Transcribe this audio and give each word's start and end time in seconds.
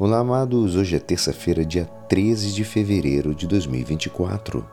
Olá, 0.00 0.20
amados. 0.20 0.76
Hoje 0.76 0.94
é 0.94 1.00
terça-feira, 1.00 1.64
dia 1.64 1.84
13 2.08 2.54
de 2.54 2.62
fevereiro 2.62 3.34
de 3.34 3.48
2024. 3.48 4.64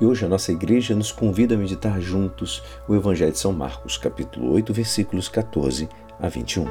E 0.00 0.04
hoje 0.06 0.24
a 0.24 0.28
nossa 0.30 0.50
igreja 0.50 0.96
nos 0.96 1.12
convida 1.12 1.54
a 1.54 1.58
meditar 1.58 2.00
juntos 2.00 2.62
o 2.88 2.94
Evangelho 2.94 3.32
de 3.32 3.38
São 3.38 3.52
Marcos, 3.52 3.98
capítulo 3.98 4.50
8, 4.50 4.72
versículos 4.72 5.28
14 5.28 5.90
a 6.18 6.26
21. 6.26 6.64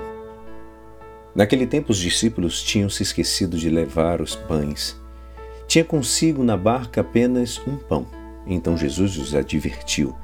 Naquele 1.35 1.67
tempo, 1.67 1.91
os 1.91 1.99
discípulos 1.99 2.63
tinham 2.63 2.89
se 2.89 3.03
esquecido 3.03 3.55
de 3.55 3.69
levar 3.69 4.19
os 4.19 4.35
pães. 4.35 4.99
Tinha 5.67 5.85
consigo 5.85 6.43
na 6.43 6.57
barca 6.57 7.01
apenas 7.01 7.61
um 7.67 7.77
pão. 7.77 8.07
Então 8.47 8.75
Jesus 8.75 9.15
os 9.15 9.35
advertiu: 9.35 10.15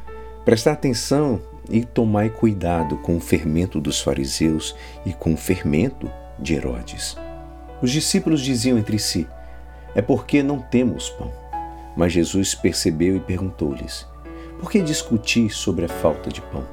Prestar 0.43 0.71
atenção 0.71 1.39
e 1.69 1.85
tomai 1.85 2.31
cuidado 2.31 2.97
com 2.97 3.17
o 3.17 3.21
fermento 3.21 3.79
dos 3.79 4.01
fariseus 4.01 4.75
e 5.05 5.13
com 5.13 5.35
o 5.35 5.37
fermento 5.37 6.09
de 6.39 6.55
Herodes. 6.55 7.17
Os 7.81 7.91
discípulos 7.91 8.41
diziam 8.41 8.77
entre 8.77 8.97
si: 8.99 9.27
É 9.95 10.01
porque 10.01 10.41
não 10.41 10.59
temos 10.59 11.09
pão. 11.09 11.31
Mas 11.95 12.13
Jesus 12.13 12.53
percebeu 12.53 13.15
e 13.15 13.19
perguntou-lhes: 13.19 14.07
Por 14.59 14.71
que 14.71 14.81
discutis 14.81 15.55
sobre 15.55 15.85
a 15.85 15.89
falta 15.89 16.29
de 16.29 16.41
pão? 16.41 16.65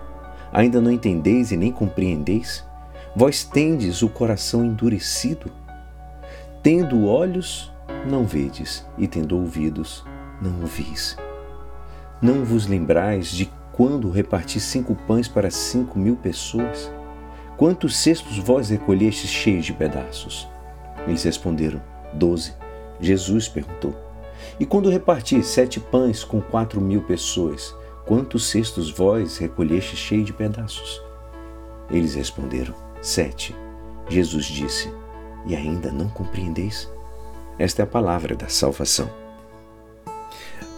Ainda 0.53 0.81
não 0.81 0.91
entendeis 0.91 1.51
e 1.51 1.57
nem 1.57 1.73
compreendeis? 1.73 2.65
Vós 3.17 3.43
tendes 3.45 4.03
o 4.03 4.09
coração 4.09 4.65
endurecido? 4.65 5.51
Tendo 6.63 7.07
olhos, 7.07 7.73
não 8.07 8.25
vedes, 8.25 8.85
e 8.99 9.07
tendo 9.07 9.37
ouvidos, 9.37 10.05
não 10.41 10.61
ouvis. 10.61 11.17
Não 12.21 12.45
vos 12.45 12.67
lembrais 12.67 13.29
de 13.29 13.51
quando 13.73 14.11
reparti 14.11 14.61
cinco 14.61 14.95
pães 14.95 15.27
para 15.27 15.51
cinco 15.51 15.99
mil 15.99 16.17
pessoas? 16.17 16.91
Quantos 17.57 17.97
cestos 17.97 18.37
vós 18.39 18.69
recolhestes 18.69 19.31
cheios 19.31 19.65
de 19.65 19.73
pedaços? 19.73 20.49
Eles 21.07 21.23
responderam: 21.23 21.81
Doze. 22.13 22.53
Jesus 23.01 23.47
perguntou: 23.47 23.95
E 24.59 24.67
quando 24.67 24.91
reparti 24.91 25.41
sete 25.43 25.79
pães 25.79 26.25
com 26.25 26.41
quatro 26.41 26.81
mil 26.81 27.03
pessoas, 27.03 27.75
quantos 28.07 28.47
cestos 28.51 28.91
vós 28.91 29.39
recolheste 29.39 29.97
cheio 29.97 30.25
de 30.25 30.33
pedaços? 30.33 31.01
Eles 31.91 32.15
responderam: 32.15 32.75
Sete. 33.01 33.55
Jesus 34.09 34.47
disse: 34.47 34.93
E 35.47 35.55
ainda 35.55 35.93
não 35.93 36.09
compreendeis? 36.09 36.91
Esta 37.57 37.83
é 37.83 37.85
a 37.85 37.87
palavra 37.87 38.35
da 38.35 38.49
salvação. 38.49 39.09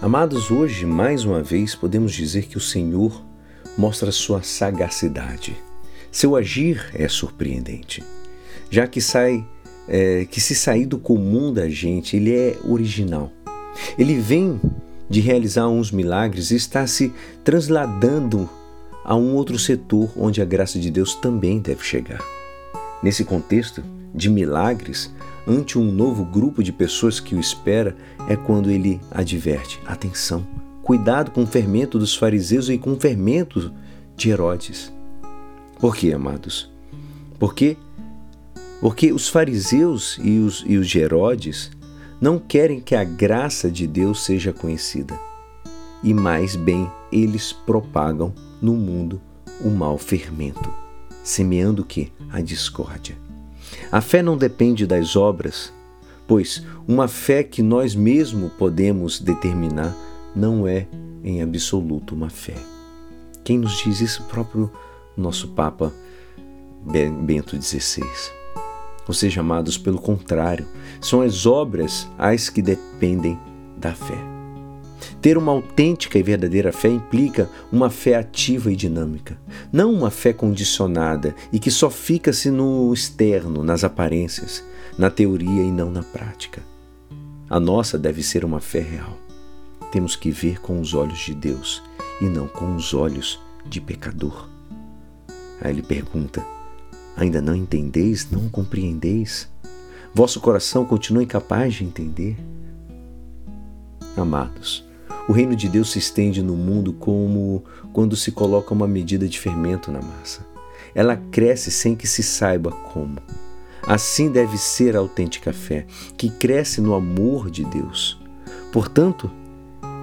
Amados, 0.02 0.50
hoje, 0.50 0.84
mais 0.84 1.24
uma 1.24 1.42
vez, 1.42 1.74
podemos 1.74 2.12
dizer 2.12 2.48
que 2.48 2.58
o 2.58 2.60
Senhor 2.60 3.24
mostra 3.78 4.12
sua 4.12 4.42
sagacidade. 4.42 5.56
Seu 6.16 6.34
agir 6.34 6.82
é 6.94 7.06
surpreendente, 7.08 8.02
já 8.70 8.86
que 8.86 9.02
sai 9.02 9.46
é, 9.86 10.24
que 10.24 10.40
se 10.40 10.54
sair 10.54 10.86
do 10.86 10.96
comum 10.96 11.52
da 11.52 11.68
gente, 11.68 12.16
ele 12.16 12.34
é 12.34 12.56
original. 12.64 13.30
Ele 13.98 14.18
vem 14.18 14.58
de 15.10 15.20
realizar 15.20 15.68
uns 15.68 15.92
milagres 15.92 16.50
e 16.50 16.56
está 16.56 16.86
se 16.86 17.12
transladando 17.44 18.48
a 19.04 19.14
um 19.14 19.34
outro 19.34 19.58
setor 19.58 20.08
onde 20.16 20.40
a 20.40 20.46
graça 20.46 20.78
de 20.78 20.90
Deus 20.90 21.14
também 21.14 21.58
deve 21.58 21.84
chegar. 21.84 22.24
Nesse 23.02 23.22
contexto 23.22 23.84
de 24.14 24.30
milagres, 24.30 25.12
ante 25.46 25.78
um 25.78 25.92
novo 25.92 26.24
grupo 26.24 26.62
de 26.62 26.72
pessoas 26.72 27.20
que 27.20 27.34
o 27.34 27.40
espera, 27.40 27.94
é 28.26 28.36
quando 28.36 28.70
ele 28.70 29.02
adverte: 29.10 29.78
atenção, 29.84 30.46
cuidado 30.82 31.30
com 31.30 31.42
o 31.42 31.46
fermento 31.46 31.98
dos 31.98 32.16
fariseus 32.16 32.70
e 32.70 32.78
com 32.78 32.94
o 32.94 32.98
fermento 32.98 33.70
de 34.16 34.30
Herodes. 34.30 34.95
Por 35.78 35.94
quê, 35.94 36.12
amados? 36.12 36.70
Porque 37.38 37.76
porque 38.80 39.12
os 39.12 39.28
fariseus 39.28 40.18
e 40.22 40.38
os, 40.38 40.62
e 40.66 40.76
os 40.76 40.88
de 40.88 40.98
Herodes 40.98 41.70
não 42.20 42.38
querem 42.38 42.80
que 42.80 42.94
a 42.94 43.04
graça 43.04 43.70
de 43.70 43.86
Deus 43.86 44.22
seja 44.24 44.52
conhecida. 44.52 45.18
E 46.02 46.12
mais 46.12 46.56
bem, 46.56 46.90
eles 47.10 47.52
propagam 47.52 48.34
no 48.60 48.74
mundo 48.74 49.20
o 49.64 49.70
mau 49.70 49.96
fermento, 49.96 50.70
semeando 51.24 51.84
que? 51.84 52.12
A 52.30 52.40
discórdia. 52.40 53.16
A 53.90 54.00
fé 54.00 54.22
não 54.22 54.36
depende 54.36 54.86
das 54.86 55.16
obras, 55.16 55.72
pois 56.26 56.62
uma 56.86 57.08
fé 57.08 57.42
que 57.42 57.62
nós 57.62 57.94
mesmos 57.94 58.52
podemos 58.52 59.18
determinar 59.18 59.96
não 60.34 60.68
é 60.68 60.86
em 61.24 61.42
absoluto 61.42 62.14
uma 62.14 62.28
fé. 62.28 62.54
Quem 63.42 63.58
nos 63.58 63.78
diz 63.78 64.00
isso? 64.00 64.22
O 64.22 64.26
próprio 64.26 64.70
nosso 65.16 65.48
Papa 65.48 65.92
Bento 67.22 67.60
XVI. 67.60 68.04
Ou 69.08 69.14
seja, 69.14 69.40
amados, 69.40 69.78
pelo 69.78 70.00
contrário, 70.00 70.66
são 71.00 71.20
as 71.20 71.46
obras 71.46 72.08
as 72.18 72.48
que 72.48 72.60
dependem 72.60 73.38
da 73.76 73.94
fé. 73.94 74.18
Ter 75.20 75.36
uma 75.36 75.52
autêntica 75.52 76.18
e 76.18 76.22
verdadeira 76.22 76.72
fé 76.72 76.88
implica 76.88 77.50
uma 77.70 77.90
fé 77.90 78.16
ativa 78.16 78.72
e 78.72 78.76
dinâmica, 78.76 79.38
não 79.72 79.92
uma 79.92 80.10
fé 80.10 80.32
condicionada 80.32 81.34
e 81.52 81.58
que 81.58 81.70
só 81.70 81.90
fica-se 81.90 82.50
no 82.50 82.92
externo, 82.92 83.62
nas 83.62 83.84
aparências, 83.84 84.64
na 84.98 85.10
teoria 85.10 85.62
e 85.62 85.70
não 85.70 85.90
na 85.90 86.02
prática. 86.02 86.62
A 87.48 87.60
nossa 87.60 87.98
deve 87.98 88.22
ser 88.22 88.44
uma 88.44 88.60
fé 88.60 88.80
real. 88.80 89.16
Temos 89.92 90.16
que 90.16 90.30
ver 90.30 90.60
com 90.60 90.80
os 90.80 90.94
olhos 90.94 91.18
de 91.18 91.34
Deus 91.34 91.82
e 92.20 92.24
não 92.24 92.48
com 92.48 92.74
os 92.74 92.92
olhos 92.92 93.40
de 93.64 93.80
pecador. 93.80 94.55
Aí 95.60 95.72
ele 95.72 95.82
pergunta: 95.82 96.44
Ainda 97.16 97.40
não 97.40 97.54
entendeis, 97.54 98.28
não 98.30 98.48
compreendeis? 98.48 99.48
Vosso 100.14 100.40
coração 100.40 100.84
continua 100.84 101.22
incapaz 101.22 101.74
de 101.74 101.84
entender? 101.84 102.36
Amados, 104.16 104.84
o 105.28 105.32
reino 105.32 105.56
de 105.56 105.68
Deus 105.68 105.92
se 105.92 105.98
estende 105.98 106.42
no 106.42 106.56
mundo 106.56 106.92
como 106.92 107.64
quando 107.92 108.16
se 108.16 108.32
coloca 108.32 108.72
uma 108.72 108.86
medida 108.86 109.28
de 109.28 109.38
fermento 109.38 109.90
na 109.90 110.00
massa. 110.00 110.46
Ela 110.94 111.16
cresce 111.16 111.70
sem 111.70 111.94
que 111.94 112.06
se 112.06 112.22
saiba 112.22 112.70
como. 112.70 113.18
Assim 113.86 114.30
deve 114.30 114.56
ser 114.58 114.96
a 114.96 115.00
autêntica 115.00 115.52
fé, 115.52 115.86
que 116.16 116.30
cresce 116.30 116.80
no 116.80 116.94
amor 116.94 117.50
de 117.50 117.64
Deus. 117.64 118.18
Portanto, 118.72 119.30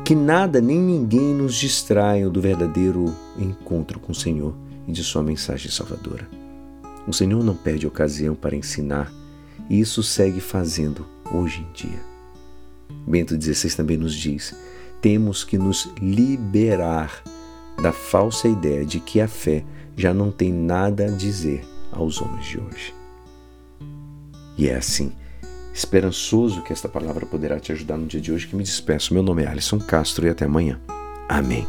que 0.06 0.16
nada 0.16 0.62
nem 0.62 0.80
ninguém 0.80 1.34
nos 1.34 1.56
distraiam 1.56 2.32
do 2.32 2.42
verdadeiro 2.42 3.14
encontro 3.38 4.00
com 4.00 4.12
o 4.12 4.16
Senhor 4.16 4.56
e 4.88 4.92
de 4.92 5.04
sua 5.04 5.24
mensagem 5.24 5.72
salvadora. 5.72 6.28
O 7.08 7.14
Senhor 7.14 7.44
não 7.44 7.56
perde 7.56 7.86
ocasião 7.86 8.36
para 8.36 8.56
ensinar 8.56 9.12
e 9.70 9.80
isso 9.80 10.02
segue 10.02 10.40
fazendo 10.40 11.06
hoje 11.32 11.62
em 11.62 11.72
dia. 11.74 12.00
Bento 13.08 13.40
XVI 13.42 13.76
também 13.76 13.98
nos 13.98 14.14
diz: 14.14 14.56
temos 15.02 15.44
que 15.44 15.58
nos 15.58 15.92
liberar 16.02 17.24
da 17.82 17.92
falsa 17.92 18.48
ideia 18.48 18.86
de 18.86 19.00
que 19.00 19.20
a 19.20 19.28
fé 19.28 19.64
já 19.96 20.14
não 20.14 20.32
tem 20.32 20.52
nada 20.52 21.06
a 21.06 21.12
dizer 21.12 21.64
aos 21.92 22.22
homens 22.22 22.46
de 22.46 22.60
hoje. 22.60 22.94
E 24.58 24.70
é 24.70 24.76
assim, 24.76 25.12
esperançoso 25.74 26.62
que 26.62 26.72
esta 26.72 26.88
palavra 26.88 27.26
poderá 27.26 27.60
te 27.60 27.72
ajudar 27.72 27.98
no 27.98 28.06
dia 28.06 28.22
de 28.22 28.32
hoje 28.32 28.48
que 28.48 28.56
me 28.56 28.64
despeço. 28.64 29.14
Meu 29.14 29.24
nome 29.24 29.44
é 29.44 29.48
Alisson 29.48 29.80
Castro 29.80 30.26
e 30.26 30.30
até 30.30 30.46
amanhã. 30.46 30.80
Amém. 31.28 31.68